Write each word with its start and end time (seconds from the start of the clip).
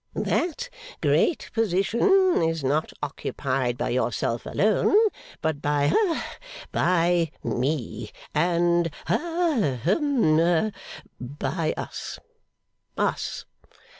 That 0.15 0.67
great 0.99 1.51
position 1.53 2.41
is 2.41 2.63
not 2.63 2.91
occupied 3.03 3.77
by 3.77 3.89
yourself 3.89 4.47
alone, 4.47 4.95
but 5.43 5.61
by 5.61 5.93
ha 5.95 6.37
by 6.71 7.29
me, 7.43 8.09
and 8.33 8.89
ha 9.05 9.77
hum 9.83 10.71
by 11.19 11.75
us. 11.77 12.17
Us. 12.97 13.45